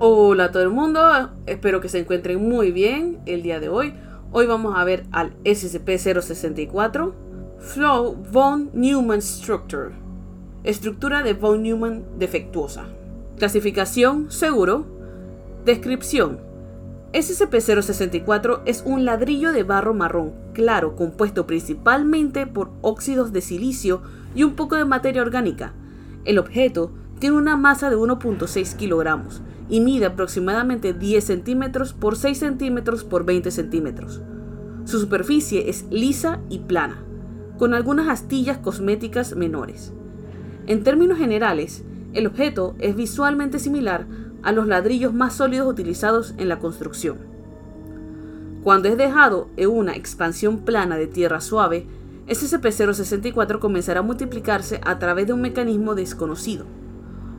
[0.00, 3.94] Hola a todo el mundo, espero que se encuentren muy bien el día de hoy.
[4.32, 7.12] Hoy vamos a ver al SCP-064
[7.60, 9.92] Flow von Neumann Structure,
[10.64, 12.86] estructura de von Neumann defectuosa.
[13.38, 14.84] Clasificación seguro.
[15.64, 16.40] Descripción.
[17.12, 24.02] SCP-064 es un ladrillo de barro marrón claro compuesto principalmente por óxidos de silicio
[24.34, 25.72] y un poco de materia orgánica.
[26.24, 26.90] El objeto
[27.20, 33.24] tiene una masa de 1.6 kilogramos y mide aproximadamente 10 centímetros por 6 centímetros por
[33.24, 34.22] 20 centímetros.
[34.84, 37.02] Su superficie es lisa y plana,
[37.58, 39.92] con algunas astillas cosméticas menores.
[40.66, 44.06] En términos generales, el objeto es visualmente similar
[44.42, 47.18] a los ladrillos más sólidos utilizados en la construcción.
[48.62, 51.86] Cuando es dejado en una expansión plana de tierra suave,
[52.26, 56.64] SCP-064 comenzará a multiplicarse a través de un mecanismo desconocido.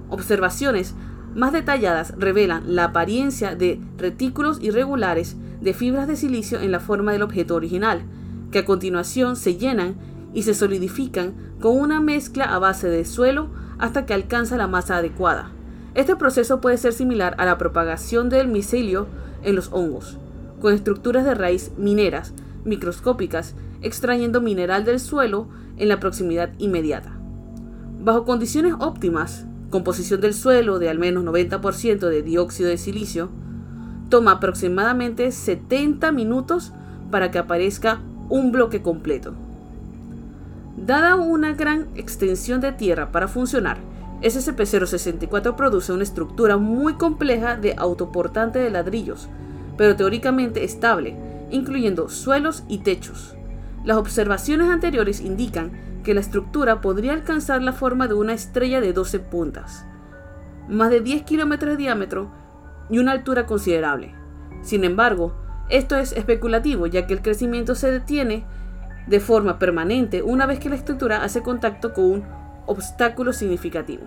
[0.09, 0.93] Observaciones
[1.35, 7.11] más detalladas revelan la apariencia de retículos irregulares de fibras de silicio en la forma
[7.11, 8.03] del objeto original,
[8.51, 9.95] que a continuación se llenan
[10.33, 14.97] y se solidifican con una mezcla a base de suelo hasta que alcanza la masa
[14.97, 15.51] adecuada.
[15.93, 19.07] Este proceso puede ser similar a la propagación del micelio
[19.43, 20.17] en los hongos,
[20.61, 25.47] con estructuras de raíz mineras microscópicas extrayendo mineral del suelo
[25.77, 27.11] en la proximidad inmediata.
[27.99, 33.29] Bajo condiciones óptimas, composición del suelo de al menos 90% de dióxido de silicio,
[34.09, 36.71] toma aproximadamente 70 minutos
[37.11, 39.33] para que aparezca un bloque completo.
[40.77, 43.77] Dada una gran extensión de tierra para funcionar,
[44.21, 49.27] SCP-064 produce una estructura muy compleja de autoportante de ladrillos,
[49.77, 51.15] pero teóricamente estable,
[51.51, 53.35] incluyendo suelos y techos.
[53.83, 55.71] Las observaciones anteriores indican
[56.05, 59.85] que la estructura podría alcanzar la forma de una estrella de 12 puntas,
[60.69, 62.31] más de 10 kilómetros de diámetro
[62.89, 64.15] y una altura considerable.
[64.61, 65.35] Sin embargo,
[65.67, 68.45] esto es especulativo ya que el crecimiento se detiene
[69.07, 72.23] de forma permanente una vez que la estructura hace contacto con un
[72.67, 74.03] obstáculo significativo.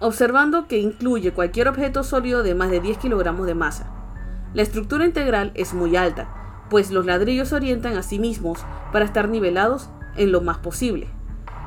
[0.00, 3.90] Observando que incluye cualquier objeto sólido de más de 10 kilogramos de masa.
[4.52, 6.28] La estructura integral es muy alta,
[6.68, 11.08] pues los ladrillos se orientan a sí mismos para estar nivelados en lo más posible,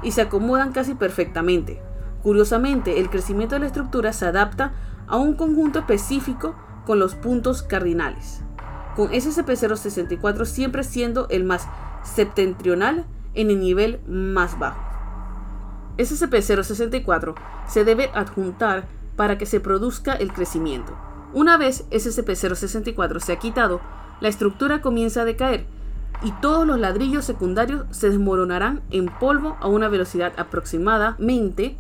[0.04, 1.82] y se acomodan casi perfectamente.
[2.24, 4.74] Curiosamente, el crecimiento de la estructura se adapta
[5.08, 6.56] a un conjunto específico
[6.86, 8.42] con los puntos cardinales,
[8.96, 11.68] con SCP-064 siempre siendo el más
[12.04, 14.82] septentrional en el nivel más bajo.
[15.98, 17.36] SCP-064
[17.68, 20.98] se debe adjuntar para que se produzca el crecimiento.
[21.34, 23.82] Una vez SCP-064 se ha quitado,
[24.22, 25.66] la estructura comienza a decaer
[26.22, 31.78] y todos los ladrillos secundarios se desmoronarán en polvo a una velocidad aproximadamente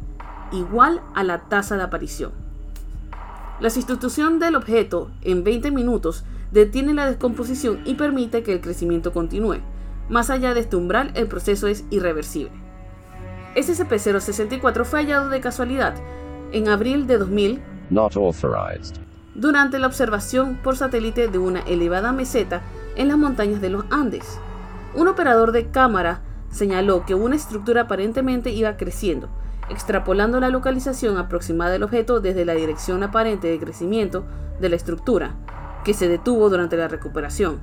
[0.51, 2.31] igual a la tasa de aparición.
[3.59, 9.11] La sustitución del objeto en 20 minutos detiene la descomposición y permite que el crecimiento
[9.11, 9.57] continúe.
[10.07, 12.51] Más allá de este umbral, el proceso es irreversible.
[13.55, 15.95] SCP-064 fue hallado de casualidad
[16.51, 17.61] en abril de 2000
[19.35, 22.61] durante la observación por satélite de una elevada meseta
[22.99, 24.39] en las montañas de los Andes.
[24.93, 26.21] Un operador de cámara
[26.51, 29.29] señaló que una estructura aparentemente iba creciendo,
[29.69, 34.25] extrapolando la localización aproximada del objeto desde la dirección aparente de crecimiento
[34.59, 35.35] de la estructura,
[35.85, 37.61] que se detuvo durante la recuperación.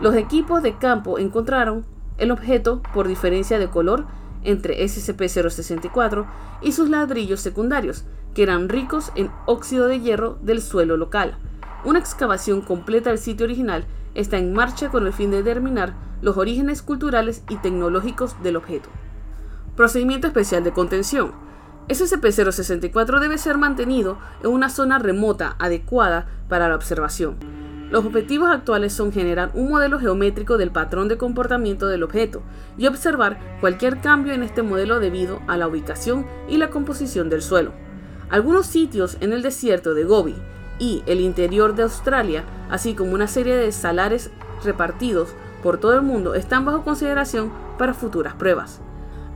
[0.00, 1.86] Los equipos de campo encontraron
[2.18, 4.06] el objeto por diferencia de color
[4.42, 6.26] entre SCP-064
[6.60, 11.38] y sus ladrillos secundarios, que eran ricos en óxido de hierro del suelo local.
[11.82, 16.36] Una excavación completa del sitio original está en marcha con el fin de determinar los
[16.36, 18.90] orígenes culturales y tecnológicos del objeto.
[19.76, 21.32] Procedimiento especial de contención.
[21.88, 27.36] SCP-064 debe ser mantenido en una zona remota adecuada para la observación.
[27.90, 32.42] Los objetivos actuales son generar un modelo geométrico del patrón de comportamiento del objeto
[32.76, 37.40] y observar cualquier cambio en este modelo debido a la ubicación y la composición del
[37.40, 37.72] suelo.
[38.28, 40.36] Algunos sitios en el desierto de Gobi
[40.80, 44.30] y el interior de Australia, así como una serie de salares
[44.64, 45.28] repartidos
[45.62, 48.80] por todo el mundo, están bajo consideración para futuras pruebas.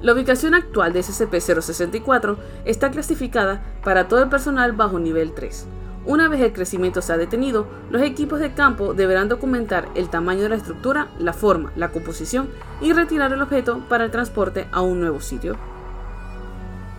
[0.00, 5.66] La ubicación actual de SCP-064 está clasificada para todo el personal bajo nivel 3.
[6.06, 10.42] Una vez el crecimiento se ha detenido, los equipos de campo deberán documentar el tamaño
[10.42, 12.50] de la estructura, la forma, la composición
[12.82, 15.56] y retirar el objeto para el transporte a un nuevo sitio.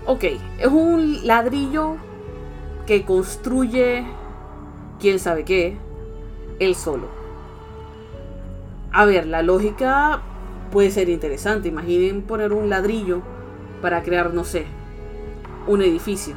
[0.07, 0.23] Ok,
[0.57, 1.97] es un ladrillo
[2.87, 4.05] que construye
[4.99, 5.77] quién sabe qué,
[6.59, 7.07] él solo.
[8.91, 10.21] A ver, la lógica
[10.71, 11.67] puede ser interesante.
[11.67, 13.21] Imaginen poner un ladrillo
[13.81, 14.65] para crear, no sé,
[15.67, 16.35] un edificio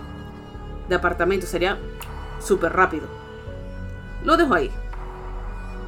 [0.89, 1.49] de apartamentos.
[1.49, 1.79] Sería
[2.41, 3.07] súper rápido.
[4.25, 4.71] Lo dejo ahí.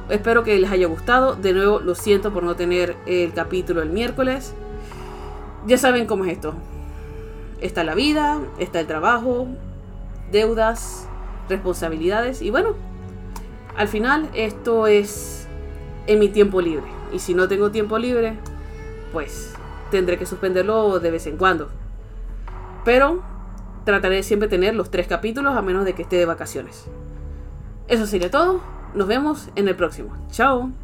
[0.09, 1.35] Espero que les haya gustado.
[1.35, 4.53] De nuevo, lo siento por no tener el capítulo el miércoles.
[5.67, 6.53] Ya saben cómo es esto.
[7.59, 9.47] Está la vida, está el trabajo,
[10.31, 11.07] deudas,
[11.51, 12.75] responsabilidades y bueno,
[13.77, 15.47] al final esto es
[16.07, 16.85] en mi tiempo libre.
[17.13, 18.37] Y si no tengo tiempo libre,
[19.11, 19.53] pues
[19.91, 21.69] tendré que suspenderlo de vez en cuando.
[22.83, 23.21] Pero
[23.85, 26.85] trataré de siempre tener los tres capítulos a menos de que esté de vacaciones.
[27.87, 28.61] Eso sería todo.
[28.95, 30.15] Nos vemos en el próximo.
[30.31, 30.71] Chao.